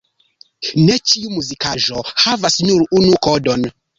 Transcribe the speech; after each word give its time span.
Ne 0.85 0.95
ĉiu 1.11 1.33
muzikaĵo 1.33 2.03
havas 2.23 2.57
nur 2.69 2.87
unu 3.01 3.23
kodon. 3.29 3.71